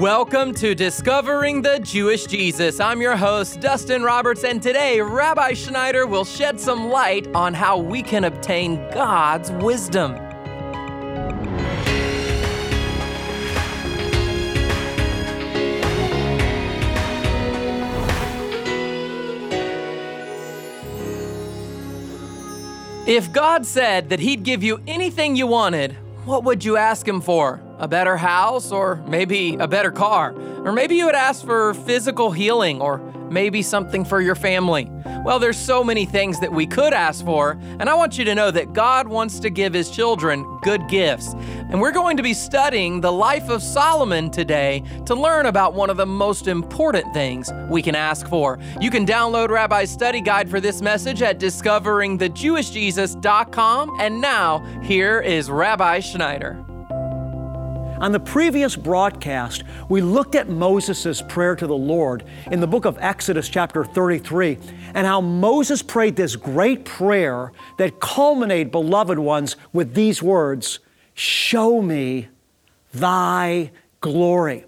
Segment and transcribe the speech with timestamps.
[0.00, 2.80] Welcome to Discovering the Jewish Jesus.
[2.80, 7.76] I'm your host, Dustin Roberts, and today Rabbi Schneider will shed some light on how
[7.76, 10.14] we can obtain God's wisdom.
[23.06, 25.92] If God said that He'd give you anything you wanted,
[26.24, 27.60] what would you ask Him for?
[27.80, 30.34] A better house, or maybe a better car?
[30.64, 33.00] Or maybe you would ask for physical healing, or
[33.30, 34.90] maybe something for your family.
[35.24, 38.34] Well, there's so many things that we could ask for, and I want you to
[38.34, 41.34] know that God wants to give His children good gifts.
[41.70, 45.90] And we're going to be studying the life of Solomon today to learn about one
[45.90, 48.58] of the most important things we can ask for.
[48.80, 54.00] You can download Rabbi's study guide for this message at discoveringthejewishjesus.com.
[54.00, 56.64] And now, here is Rabbi Schneider.
[58.00, 62.86] On the previous broadcast, we looked at Moses' prayer to the Lord in the book
[62.86, 64.56] of Exodus, chapter 33,
[64.94, 70.78] and how Moses prayed this great prayer that culminated, beloved ones, with these words
[71.12, 72.28] Show me
[72.94, 74.64] thy glory.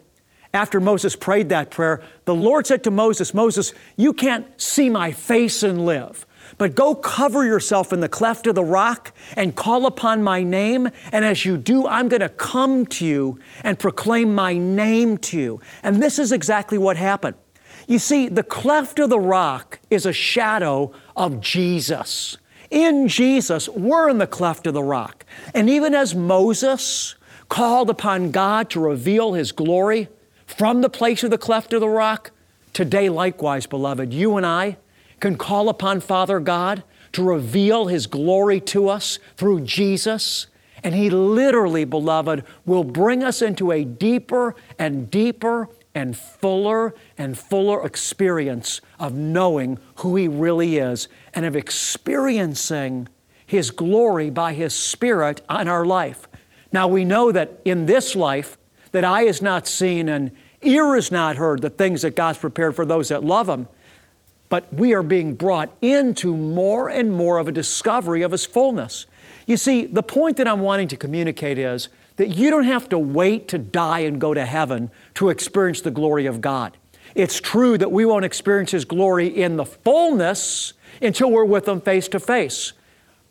[0.53, 5.11] After Moses prayed that prayer, the Lord said to Moses, Moses, you can't see my
[5.11, 6.27] face and live.
[6.63, 10.91] But go cover yourself in the cleft of the rock and call upon my name.
[11.11, 15.41] And as you do, I'm going to come to you and proclaim my name to
[15.41, 15.61] you.
[15.83, 17.35] And this is exactly what happened.
[17.89, 22.37] You see, the cleft of the rock is a shadow of Jesus.
[22.71, 25.27] In Jesus, we're in the cleft of the rock.
[25.55, 27.17] And even as Moses
[27.49, 30.07] called upon God to reveal his glory
[30.47, 32.31] from the place of the cleft of the rock,
[32.73, 34.77] today, likewise, beloved, you and I,
[35.23, 40.49] can call upon Father God to reveal His glory to us through Jesus.
[40.83, 47.39] And He literally, beloved, will bring us into a deeper and deeper and fuller and
[47.39, 53.09] fuller experience of knowing who He really is and of experiencing
[53.47, 56.27] His glory by His Spirit on our life.
[56.73, 58.59] Now we know that in this life,
[58.91, 60.33] that eye is not seen and
[60.63, 63.69] ear is not heard the things that God's prepared for those that love Him
[64.53, 69.07] but we are being brought into more and more of a discovery of His fullness.
[69.47, 72.99] You see, the point that I'm wanting to communicate is that you don't have to
[72.99, 76.77] wait to die and go to heaven to experience the glory of God.
[77.15, 81.81] It's true that we won't experience His glory in the fullness until we're with Him
[81.81, 82.75] face to face.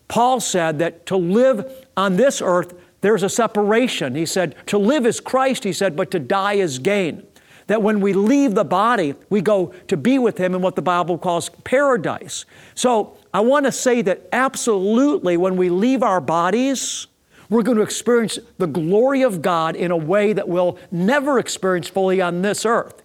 [0.07, 4.15] Paul said that to live on this earth, there's a separation.
[4.15, 7.27] He said, to live is Christ, he said, but to die is gain
[7.71, 10.81] that when we leave the body, we go to be with Him in what the
[10.81, 12.43] Bible calls paradise.
[12.75, 17.07] So I want to say that absolutely when we leave our bodies,
[17.49, 21.87] we're going to experience the glory of God in a way that we'll never experience
[21.87, 23.03] fully on this earth.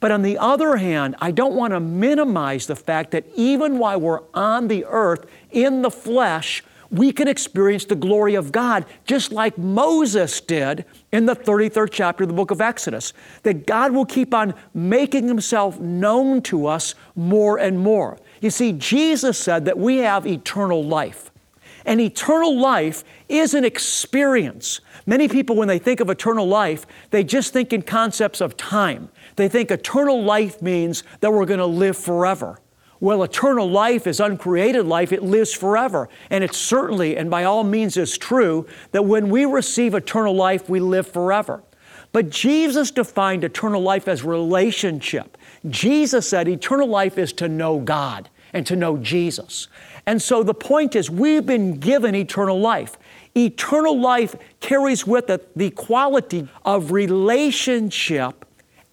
[0.00, 4.00] But on the other hand, I don't want to minimize the fact that even while
[4.00, 9.32] we're on the earth in the flesh, we can experience the glory of God just
[9.32, 13.12] like Moses did in the 33rd chapter of the book of Exodus.
[13.42, 18.18] That God will keep on making Himself known to us more and more.
[18.40, 21.30] You see, Jesus said that we have eternal life.
[21.84, 24.80] And eternal life is an experience.
[25.06, 29.08] Many people, when they think of eternal life, they just think in concepts of time.
[29.36, 32.60] They think eternal life means that we're going to live forever.
[33.00, 36.08] Well, eternal life is uncreated life, it lives forever.
[36.30, 40.68] And it certainly, and by all means, is true that when we receive eternal life,
[40.68, 41.62] we live forever.
[42.12, 45.36] But Jesus defined eternal life as relationship.
[45.68, 49.68] Jesus said eternal life is to know God and to know Jesus.
[50.06, 52.96] And so the point is, we've been given eternal life.
[53.36, 58.46] Eternal life carries with it the quality of relationship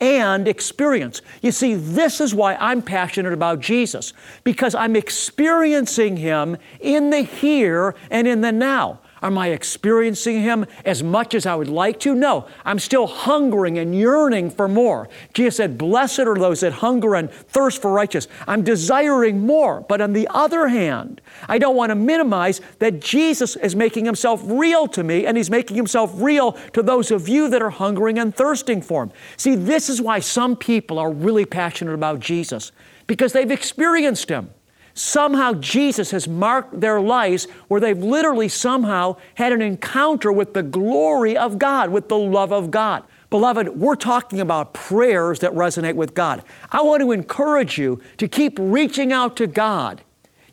[0.05, 1.23] and experience.
[1.41, 7.21] You see, this is why I'm passionate about Jesus, because I'm experiencing Him in the
[7.21, 8.99] here and in the now.
[9.25, 12.13] Am I experiencing Him as much as I would like to?
[12.13, 12.47] No.
[12.63, 15.09] I'm still hungering and yearning for more.
[15.33, 18.31] Jesus said, Blessed are those that hunger and thirst for righteousness.
[18.47, 19.81] I'm desiring more.
[19.81, 24.43] But on the other hand, I don't want to minimize that Jesus is making Himself
[24.45, 28.19] real to me, and He's making Himself real to those of you that are hungering
[28.19, 29.11] and thirsting for Him.
[29.37, 32.71] See, this is why some people are really passionate about Jesus,
[33.07, 34.51] because they've experienced Him.
[34.97, 40.63] Somehow Jesus has marked their lives where they've literally somehow had an encounter with the
[40.63, 43.03] glory of God, with the love of God.
[43.29, 46.43] Beloved, we're talking about prayers that resonate with God.
[46.71, 50.01] I want to encourage you to keep reaching out to God.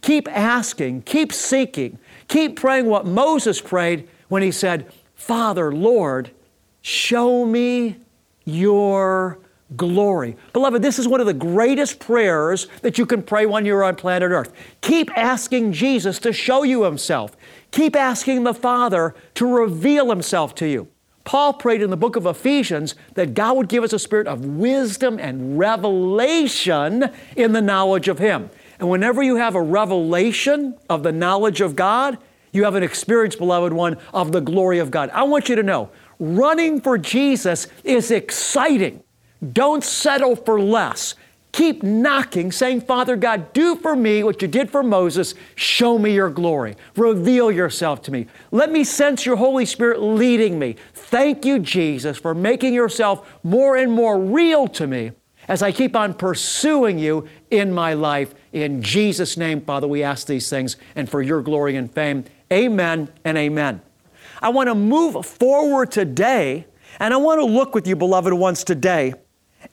[0.00, 1.96] Keep asking, keep seeking,
[2.26, 6.32] keep praying what Moses prayed when he said, Father, Lord,
[6.80, 7.98] show me
[8.44, 9.38] your
[9.76, 10.36] glory.
[10.52, 13.96] Beloved, this is one of the greatest prayers that you can pray when you're on
[13.96, 14.52] planet Earth.
[14.80, 17.36] Keep asking Jesus to show you Himself.
[17.70, 20.88] Keep asking the Father to reveal Himself to you.
[21.24, 24.44] Paul prayed in the book of Ephesians that God would give us a spirit of
[24.44, 28.50] wisdom and revelation in the knowledge of Him.
[28.80, 32.18] And whenever you have a revelation of the knowledge of God,
[32.52, 35.10] you have an experience, beloved one, of the glory of God.
[35.10, 39.02] I want you to know running for Jesus is exciting.
[39.52, 41.14] Don't settle for less.
[41.52, 45.34] Keep knocking, saying, Father God, do for me what you did for Moses.
[45.54, 46.76] Show me your glory.
[46.96, 48.26] Reveal yourself to me.
[48.50, 50.76] Let me sense your Holy Spirit leading me.
[50.94, 55.12] Thank you, Jesus, for making yourself more and more real to me
[55.46, 58.34] as I keep on pursuing you in my life.
[58.52, 62.24] In Jesus' name, Father, we ask these things and for your glory and fame.
[62.50, 63.82] Amen and amen.
[64.40, 66.66] I want to move forward today,
[66.98, 69.14] and I want to look with you, beloved ones, today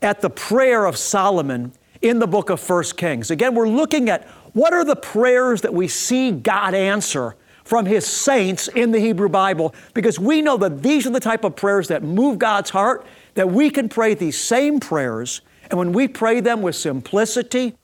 [0.01, 3.31] at the prayer of Solomon in the book of First Kings.
[3.31, 8.07] Again, we're looking at what are the prayers that we see God answer from His
[8.07, 11.87] saints in the Hebrew Bible, because we know that these are the type of prayers
[11.89, 13.05] that move God's heart,
[13.35, 17.75] that we can pray these same prayers, and when we pray them with simplicity,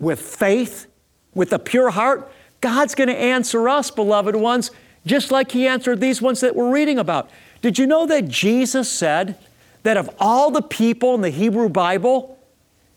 [0.00, 0.86] with faith,
[1.34, 4.72] with a pure heart, God's going to answer us, beloved ones,
[5.06, 7.30] just like He answered these ones that we're reading about.
[7.62, 9.38] Did you know that Jesus said
[9.82, 12.38] that of all the people in the Hebrew Bible,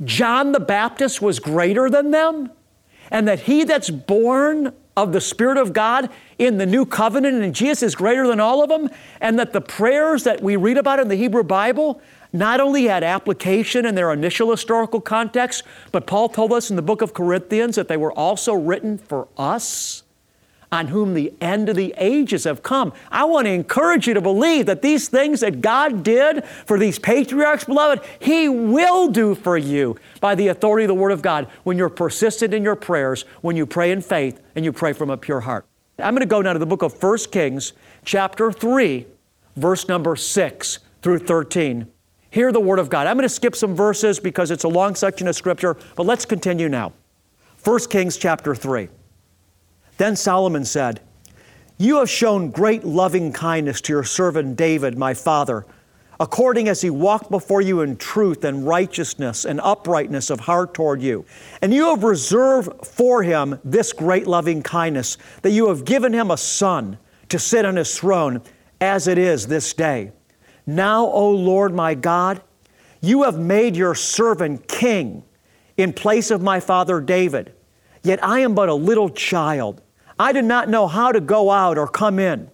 [0.03, 2.51] John the Baptist was greater than them?
[3.09, 7.55] And that he that's born of the Spirit of God in the new covenant and
[7.55, 8.89] Jesus is greater than all of them?
[9.19, 12.01] And that the prayers that we read about in the Hebrew Bible
[12.33, 16.81] not only had application in their initial historical context, but Paul told us in the
[16.81, 20.03] book of Corinthians that they were also written for us
[20.71, 22.93] on whom the end of the ages have come.
[23.11, 26.97] I want to encourage you to believe that these things that God did for these
[26.97, 31.47] patriarchs, beloved, He will do for you by the authority of the Word of God
[31.63, 35.09] when you're persistent in your prayers, when you pray in faith and you pray from
[35.09, 35.65] a pure heart.
[35.99, 37.73] I'm going to go now to the book of 1 Kings,
[38.05, 39.05] chapter 3,
[39.57, 41.87] verse number 6 through 13.
[42.29, 43.07] Hear the Word of God.
[43.07, 46.23] I'm going to skip some verses because it's a long section of Scripture, but let's
[46.23, 46.93] continue now.
[47.65, 48.87] 1 Kings, chapter 3.
[50.01, 50.99] Then Solomon said,
[51.77, 55.63] You have shown great loving kindness to your servant David, my father,
[56.19, 61.03] according as he walked before you in truth and righteousness and uprightness of heart toward
[61.03, 61.23] you.
[61.61, 66.31] And you have reserved for him this great loving kindness, that you have given him
[66.31, 66.97] a son
[67.29, 68.41] to sit on his throne,
[68.81, 70.13] as it is this day.
[70.65, 72.41] Now, O Lord my God,
[73.01, 75.21] you have made your servant king
[75.77, 77.53] in place of my father David.
[78.01, 79.83] Yet I am but a little child
[80.21, 82.51] I did not know how to go out or come in.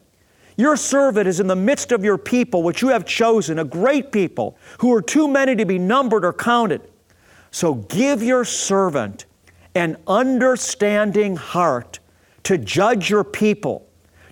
[0.55, 4.13] Your servant is in the midst of your people, which you have chosen, a great
[4.13, 6.81] people, who are too many to be numbered or counted.
[7.51, 9.25] So give your servant
[9.75, 11.99] an understanding heart
[12.43, 13.85] to judge your people,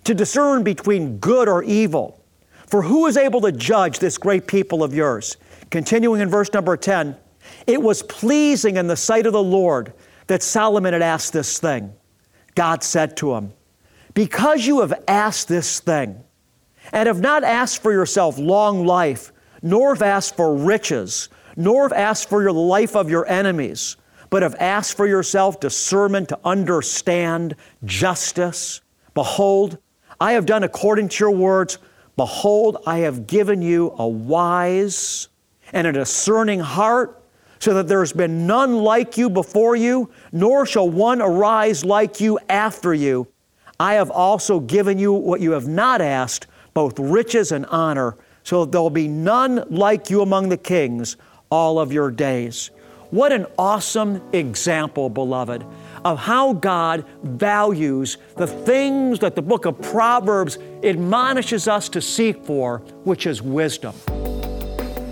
[0.06, 2.24] to discern between good or evil.
[2.68, 5.36] For who is able to judge this great people of yours?
[5.72, 7.18] Continuing in verse number 10,
[7.68, 9.92] it was pleasing in the sight of the Lord
[10.28, 11.94] that Solomon had asked this thing.
[12.56, 13.54] God said to him,
[14.14, 16.24] Because you have asked this thing,
[16.92, 19.32] and have not asked for yourself long life,
[19.62, 23.98] nor have asked for riches, nor have asked for your life of your enemies,
[24.30, 28.82] but have asked for yourself discernment to understand justice.
[29.14, 29.78] Behold,
[30.20, 31.78] I have done according to your words.
[32.16, 35.28] Behold, I have given you a wise
[35.74, 37.22] and a discerning heart
[37.66, 42.22] so that there has been none like you before you, nor shall one arise like
[42.22, 43.28] you after you.
[43.80, 46.46] I have also given you what you have not asked,
[46.76, 51.18] both riches and honor, so that there will be none like you among the kings
[51.50, 52.70] all of your days.
[53.10, 55.66] What an awesome example, beloved,
[56.04, 62.46] of how God values the things that the book of Proverbs admonishes us to seek
[62.46, 63.96] for, which is wisdom.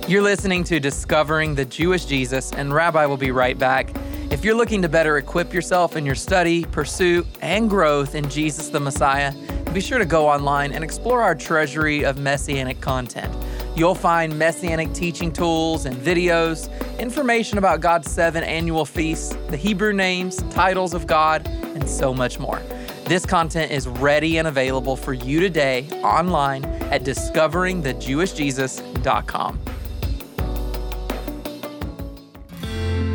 [0.05, 3.89] You're listening to Discovering the Jewish Jesus, and Rabbi will be right back.
[4.31, 8.67] If you're looking to better equip yourself in your study, pursuit, and growth in Jesus
[8.67, 9.33] the Messiah,
[9.71, 13.33] be sure to go online and explore our treasury of messianic content.
[13.77, 16.69] You'll find messianic teaching tools and videos,
[16.99, 22.39] information about God's seven annual feasts, the Hebrew names, titles of God, and so much
[22.39, 22.61] more.
[23.05, 29.72] This content is ready and available for you today online at discoveringthejewishjesus.com.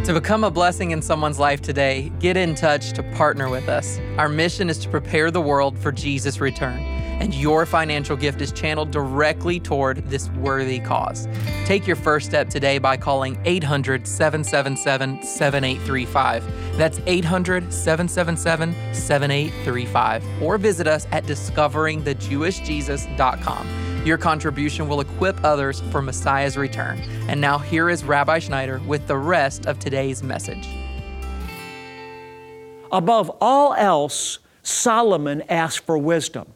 [0.08, 3.98] To become a blessing in someone's life today, get in touch to partner with us.
[4.16, 6.80] Our mission is to prepare the world for Jesus' return.
[7.20, 11.28] and your financial gift is channeled directly toward this worthy cause.
[11.66, 16.78] Take your first step today by calling 800 777 7835.
[16.78, 20.42] That's 800 777 7835.
[20.42, 23.88] Or visit us at discoveringthejewishjesus.com.
[24.05, 26.99] Your contribution will equip others for Messiah's return.
[27.28, 30.69] And now, here is Rabbi Schneider with the rest of today's message.
[32.90, 36.47] Above all else, Solomon asked for wisdom.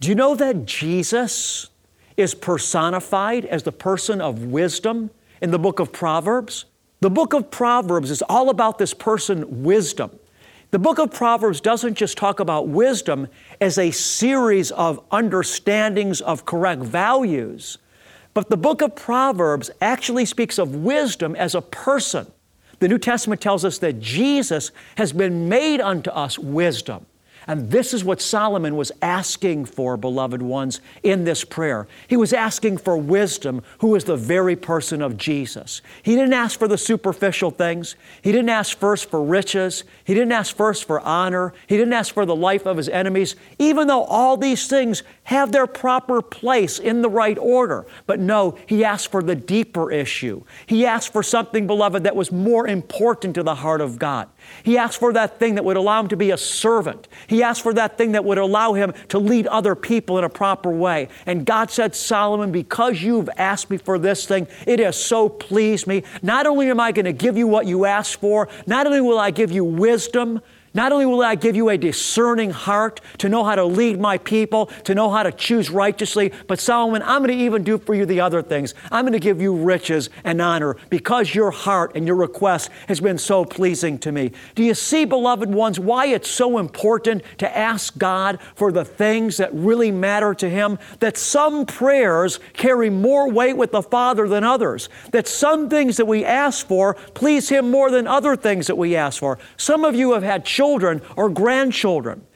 [0.00, 1.68] Do you know that Jesus
[2.16, 5.10] is personified as the person of wisdom
[5.42, 6.64] in the book of Proverbs?
[7.00, 10.18] The book of Proverbs is all about this person, wisdom.
[10.74, 13.28] The book of Proverbs doesn't just talk about wisdom
[13.60, 17.78] as a series of understandings of correct values,
[18.34, 22.26] but the book of Proverbs actually speaks of wisdom as a person.
[22.80, 27.06] The New Testament tells us that Jesus has been made unto us wisdom.
[27.46, 31.86] And this is what Solomon was asking for, beloved ones, in this prayer.
[32.08, 35.82] He was asking for wisdom, who is the very person of Jesus.
[36.02, 37.96] He didn't ask for the superficial things.
[38.22, 39.84] He didn't ask first for riches.
[40.04, 41.52] He didn't ask first for honor.
[41.66, 45.52] He didn't ask for the life of his enemies, even though all these things have
[45.52, 47.86] their proper place in the right order.
[48.06, 50.44] But no, he asked for the deeper issue.
[50.66, 54.28] He asked for something, beloved, that was more important to the heart of God.
[54.62, 57.08] He asked for that thing that would allow him to be a servant.
[57.26, 60.28] He asked for that thing that would allow him to lead other people in a
[60.28, 61.08] proper way.
[61.26, 65.86] And God said, Solomon, because you've asked me for this thing, it has so pleased
[65.86, 66.02] me.
[66.22, 69.18] Not only am I going to give you what you asked for, not only will
[69.18, 70.40] I give you wisdom,
[70.74, 74.18] not only will I give you a discerning heart to know how to lead my
[74.18, 77.94] people, to know how to choose righteously, but Solomon, I'm going to even do for
[77.94, 78.74] you the other things.
[78.90, 83.00] I'm going to give you riches and honor because your heart and your request has
[83.00, 84.32] been so pleasing to me.
[84.56, 89.36] Do you see, beloved ones, why it's so important to ask God for the things
[89.36, 90.80] that really matter to Him?
[90.98, 94.88] That some prayers carry more weight with the Father than others.
[95.12, 98.96] That some things that we ask for please Him more than other things that we
[98.96, 99.38] ask for.
[99.56, 102.26] Some of you have had children children or grandchildren.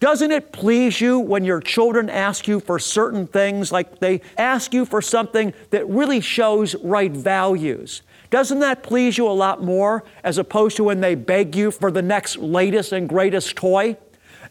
[0.00, 4.74] Doesn't it please you when your children ask you for certain things, like they ask
[4.74, 8.02] you for something that really shows right values?
[8.30, 11.92] Doesn't that please you a lot more as opposed to when they beg you for
[11.92, 13.96] the next latest and greatest toy?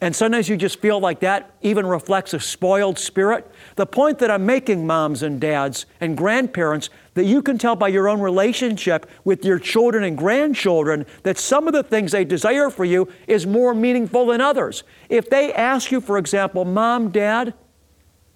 [0.02, 3.50] And sometimes you just feel like that even reflects a spoiled spirit.
[3.76, 7.88] The point that I'm making, moms and dads and grandparents, that you can tell by
[7.88, 12.70] your own relationship with your children and grandchildren that some of the things they desire
[12.70, 14.84] for you is more meaningful than others.
[15.10, 17.54] If they ask you, for example, Mom, Dad,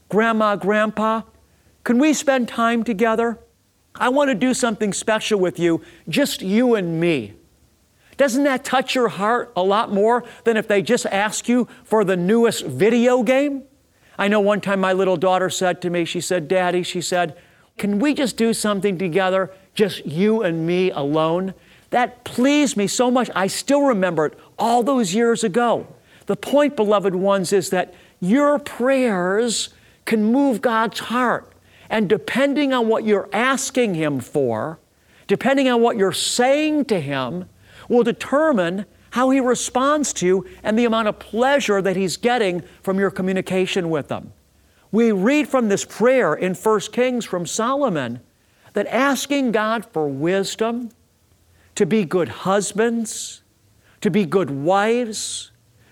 [0.08, 1.24] Grandma, Grandpa,
[1.84, 3.40] can we spend time together?
[3.96, 7.34] I want to do something special with you, just you and me.
[8.20, 12.04] Doesn't that touch your heart a lot more than if they just ask you for
[12.04, 13.64] the newest video game?
[14.18, 17.38] I know one time my little daughter said to me, she said, Daddy, she said,
[17.78, 21.54] can we just do something together, just you and me alone?
[21.92, 23.30] That pleased me so much.
[23.34, 25.88] I still remember it all those years ago.
[26.26, 29.70] The point, beloved ones, is that your prayers
[30.04, 31.54] can move God's heart.
[31.90, 34.78] And depending on what you're asking Him for,
[35.28, 37.48] depending on what you're saying to Him,
[37.90, 42.64] will determine how He responds to you and the amount of pleasure that He's getting
[42.82, 44.32] from your communication with them.
[44.92, 48.22] We read from this prayer in 1 Kings from Solomon
[48.74, 50.92] that asking God for wisdom,
[51.76, 53.42] to be good husbands,
[54.02, 55.52] to be good wives,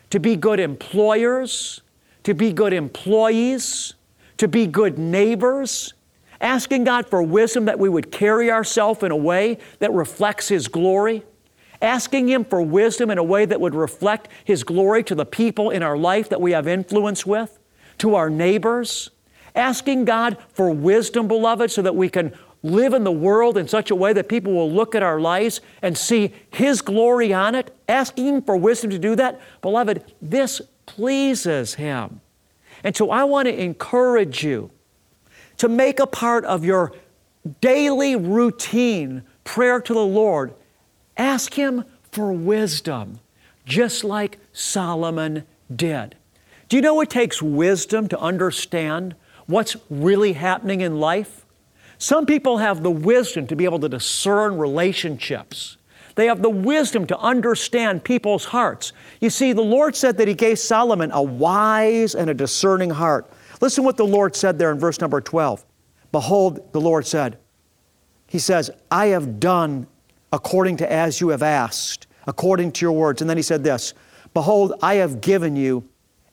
[0.09, 1.81] to be good employers,
[2.23, 3.93] to be good employees,
[4.37, 5.93] to be good neighbors,
[6.41, 10.67] asking God for wisdom that we would carry ourselves in a way that reflects His
[10.67, 11.23] glory,
[11.81, 15.69] asking Him for wisdom in a way that would reflect His glory to the people
[15.69, 17.59] in our life that we have influence with
[17.99, 19.09] to our neighbors,
[19.55, 23.91] asking God for wisdom, beloved, so that we can live in the world in such
[23.91, 27.75] a way that people will look at our lives and see His glory on it,
[27.87, 29.39] asking Him for wisdom to do that.
[29.61, 32.21] Beloved, this pleases Him.
[32.83, 34.71] And so I want to encourage you
[35.57, 36.93] to make a part of your
[37.61, 40.53] daily routine prayer to the Lord.
[41.17, 43.19] Ask Him for wisdom,
[43.65, 45.43] just like Solomon
[45.73, 46.15] did.
[46.69, 51.45] Do you know it takes wisdom to understand what's really happening in life?
[51.97, 55.77] Some people have the wisdom to be able to discern relationships.
[56.15, 58.91] They have the wisdom to understand people's hearts.
[59.21, 63.31] You see, the Lord said that He gave Solomon a wise and a discerning heart.
[63.61, 65.63] Listen what the Lord said there in verse number 12.
[66.11, 67.37] Behold, the Lord said,
[68.27, 69.87] He says, I have done
[70.31, 73.21] according to as you have asked, according to your words.
[73.21, 73.93] And then He said this
[74.33, 75.87] Behold, I have given you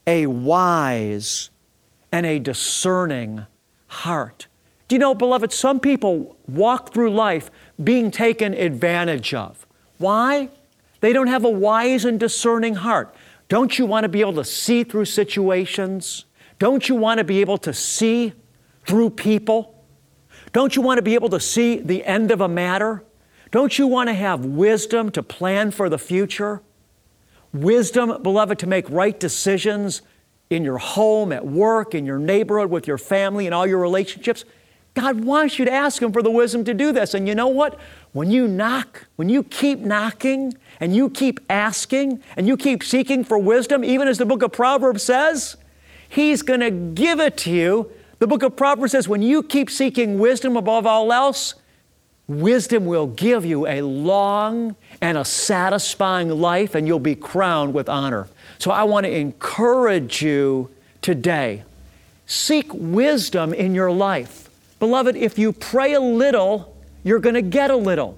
[0.07, 1.49] a wise
[2.11, 3.45] and a discerning
[3.87, 4.47] heart.
[4.87, 7.49] Do you know, beloved, some people walk through life
[7.83, 9.65] being taken advantage of.
[9.97, 10.49] Why?
[11.01, 13.15] They don't have a wise and discerning heart.
[13.47, 16.25] Don't you want to be able to see through situations?
[16.59, 18.33] Don't you want to be able to see
[18.85, 19.83] through people?
[20.51, 23.03] Don't you want to be able to see the end of a matter?
[23.55, 26.61] Don't you want to have wisdom to plan for the future?
[27.53, 30.01] Wisdom, beloved, to make right decisions
[30.49, 34.43] in your home, at work, in your neighborhood, with your family, in all your relationships.
[34.93, 37.13] God wants you to ask Him for the wisdom to do this.
[37.13, 37.79] And you know what?
[38.11, 43.23] When you knock, when you keep knocking and you keep asking and you keep seeking
[43.23, 45.55] for wisdom, even as the book of Proverbs says,
[46.09, 47.89] He's going to give it to you.
[48.19, 51.55] The book of Proverbs says, when you keep seeking wisdom above all else,
[52.27, 57.89] wisdom will give you a long and a satisfying life, and you'll be crowned with
[57.89, 58.27] honor.
[58.57, 60.69] So I want to encourage you
[61.01, 61.63] today
[62.27, 64.49] seek wisdom in your life.
[64.79, 68.17] Beloved, if you pray a little, you're going to get a little.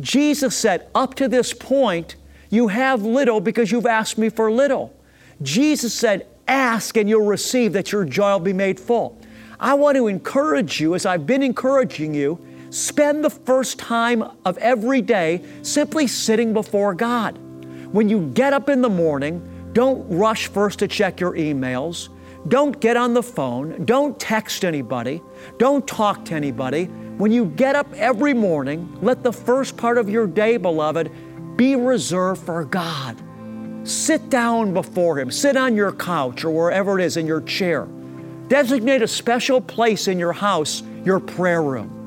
[0.00, 2.16] Jesus said, Up to this point,
[2.50, 4.94] you have little because you've asked me for little.
[5.42, 9.18] Jesus said, Ask and you'll receive that your joy will be made full.
[9.60, 12.38] I want to encourage you, as I've been encouraging you,
[12.70, 17.38] spend the first time of every day simply sitting before God.
[17.92, 22.08] When you get up in the morning, don't rush first to check your emails.
[22.48, 23.84] Don't get on the phone.
[23.84, 25.22] Don't text anybody.
[25.58, 26.84] Don't talk to anybody.
[27.16, 31.10] When you get up every morning, let the first part of your day, beloved,
[31.56, 33.20] be reserved for God.
[33.82, 35.30] Sit down before Him.
[35.30, 37.88] Sit on your couch or wherever it is in your chair.
[38.48, 41.97] Designate a special place in your house, your prayer room.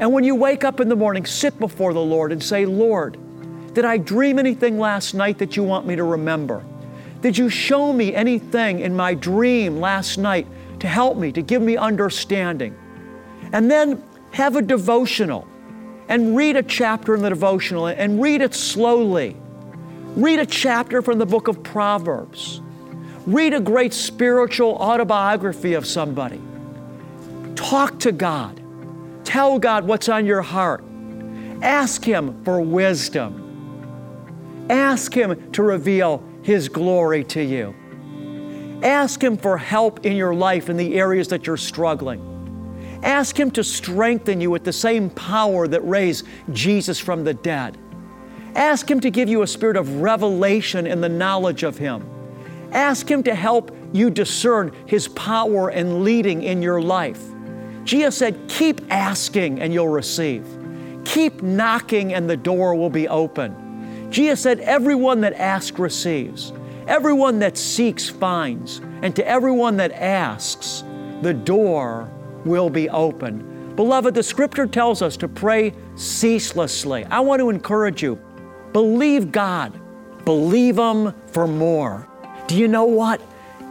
[0.00, 3.18] And when you wake up in the morning, sit before the Lord and say, Lord,
[3.74, 6.64] did I dream anything last night that you want me to remember?
[7.20, 10.46] Did you show me anything in my dream last night
[10.80, 12.76] to help me, to give me understanding?
[13.52, 14.02] And then
[14.32, 15.46] have a devotional
[16.08, 19.36] and read a chapter in the devotional and read it slowly.
[20.14, 22.60] Read a chapter from the book of Proverbs.
[23.26, 26.40] Read a great spiritual autobiography of somebody.
[27.56, 28.57] Talk to God.
[29.28, 30.82] Tell God what's on your heart.
[31.60, 34.66] Ask Him for wisdom.
[34.70, 37.74] Ask Him to reveal His glory to you.
[38.82, 42.22] Ask Him for help in your life in the areas that you're struggling.
[43.02, 47.76] Ask Him to strengthen you with the same power that raised Jesus from the dead.
[48.54, 52.02] Ask Him to give you a spirit of revelation in the knowledge of Him.
[52.72, 57.22] Ask Him to help you discern His power and leading in your life.
[57.88, 60.46] Jesus said, Keep asking and you'll receive.
[61.06, 64.10] Keep knocking and the door will be open.
[64.10, 66.52] Jesus said, Everyone that asks receives.
[66.86, 68.82] Everyone that seeks finds.
[69.00, 70.84] And to everyone that asks,
[71.22, 72.10] the door
[72.44, 73.74] will be open.
[73.74, 77.06] Beloved, the scripture tells us to pray ceaselessly.
[77.06, 78.20] I want to encourage you
[78.74, 79.72] believe God,
[80.26, 82.06] believe Him for more.
[82.48, 83.22] Do you know what?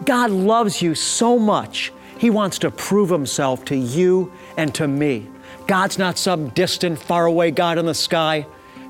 [0.05, 5.27] God loves you so much, He wants to prove Himself to you and to me.
[5.67, 8.45] God's not some distant, faraway God in the sky.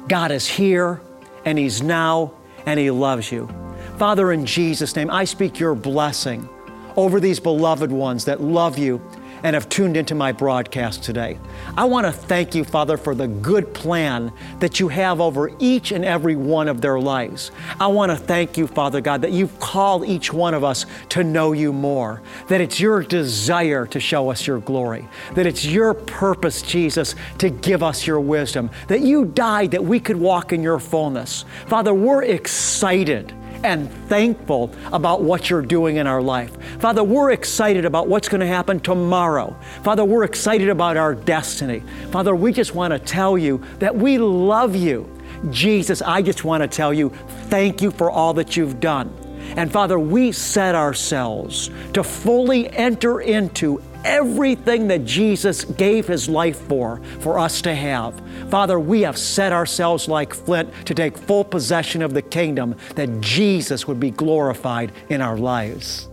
[0.07, 1.01] God is here,
[1.45, 2.33] and He's now,
[2.65, 3.49] and He loves you.
[3.97, 6.47] Father, in Jesus' name, I speak your blessing
[6.95, 9.01] over these beloved ones that love you
[9.43, 11.39] and have tuned into my broadcast today.
[11.77, 15.91] I want to thank you, Father, for the good plan that you have over each
[15.91, 17.51] and every one of their lives.
[17.79, 21.23] I want to thank you, Father God, that you've called each one of us to
[21.23, 25.93] know you more, that it's your desire to show us your glory, that it's your
[25.93, 30.63] purpose, Jesus, to give us your wisdom, that you died that we could walk in
[30.63, 31.45] your fullness.
[31.67, 36.55] Father, we're excited and thankful about what you're doing in our life.
[36.79, 39.55] Father, we're excited about what's going to happen tomorrow.
[39.83, 41.81] Father, we're excited about our destiny.
[42.11, 45.09] Father, we just want to tell you that we love you.
[45.49, 47.09] Jesus, I just want to tell you,
[47.49, 49.13] thank you for all that you've done.
[49.55, 56.59] And Father, we set ourselves to fully enter into everything that Jesus gave his life
[56.61, 58.19] for, for us to have.
[58.49, 63.19] Father, we have set ourselves like flint to take full possession of the kingdom that
[63.19, 66.07] Jesus would be glorified in our lives.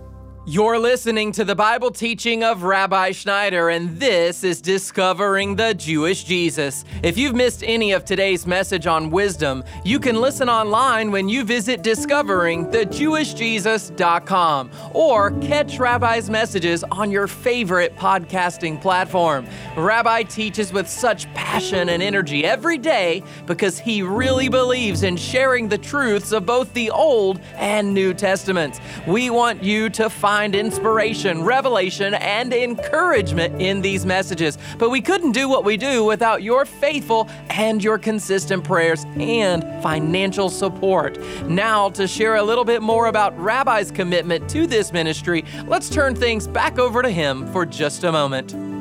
[0.46, 6.24] You're listening to the Bible teaching of Rabbi Schneider, and this is Discovering the Jewish
[6.24, 6.84] Jesus.
[7.02, 11.44] If you've missed any of today's message on wisdom, you can listen online when you
[11.44, 19.46] visit discoveringthejewishjesus.com or catch Rabbi's messages on your favorite podcasting platform.
[19.78, 25.70] Rabbi teaches with such passion and energy every day because he really believes in sharing
[25.70, 28.78] the truths of both the Old and New Testaments.
[29.06, 34.58] We want you to find find inspiration, revelation, and encouragement in these messages.
[34.78, 39.62] But we couldn't do what we do without your faithful and your consistent prayers and
[39.80, 41.20] financial support.
[41.44, 46.16] Now, to share a little bit more about Rabbi's commitment to this ministry, let's turn
[46.16, 48.73] things back over to him for just a moment.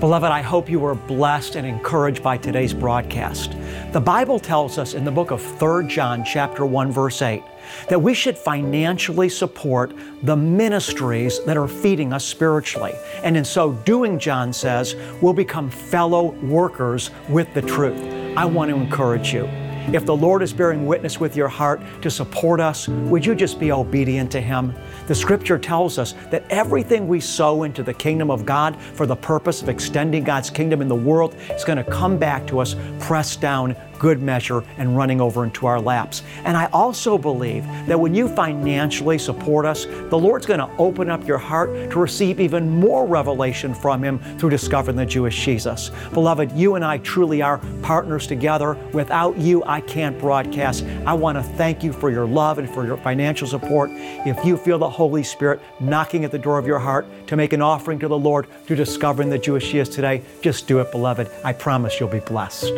[0.00, 3.56] Beloved, I hope you were blessed and encouraged by today's broadcast.
[3.92, 7.42] The Bible tells us in the book of 3 John chapter 1 verse 8
[7.88, 12.92] that we should financially support the ministries that are feeding us spiritually.
[13.22, 17.98] And in so doing, John says, we'll become fellow workers with the truth.
[18.36, 19.48] I want to encourage you.
[19.92, 23.60] If the Lord is bearing witness with your heart to support us, would you just
[23.60, 24.74] be obedient to Him?
[25.06, 29.14] The scripture tells us that everything we sow into the kingdom of God for the
[29.14, 32.74] purpose of extending God's kingdom in the world is going to come back to us
[32.98, 36.22] pressed down, good measure and running over into our laps.
[36.44, 41.10] And I also believe that when you financially support us, the Lord's going to open
[41.10, 45.90] up your heart to receive even more revelation from Him through discovering the Jewish Jesus.
[46.12, 48.74] Beloved, you and I truly are partners together.
[48.92, 50.84] Without you, I can't broadcast.
[51.06, 53.90] I want to thank you for your love and for your financial support.
[53.92, 57.52] If you feel the Holy Spirit knocking at the door of your heart to make
[57.52, 61.30] an offering to the Lord through discovering the Jewish Jesus today, just do it, beloved.
[61.44, 62.72] I promise you'll be blessed.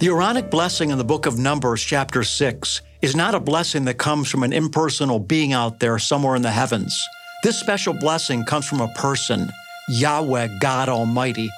[0.00, 3.98] The Aaronic blessing in the book of Numbers, chapter 6, is not a blessing that
[3.98, 7.02] comes from an impersonal being out there somewhere in the heavens.
[7.42, 9.50] This special blessing comes from a person,
[9.88, 11.48] Yahweh, God Almighty,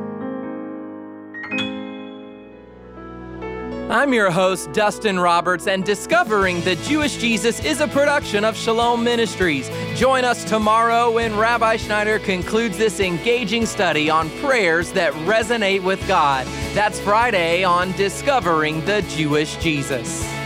[3.91, 9.03] I'm your host, Dustin Roberts, and Discovering the Jewish Jesus is a production of Shalom
[9.03, 9.69] Ministries.
[9.99, 15.99] Join us tomorrow when Rabbi Schneider concludes this engaging study on prayers that resonate with
[16.07, 16.47] God.
[16.73, 20.40] That's Friday on Discovering the Jewish Jesus.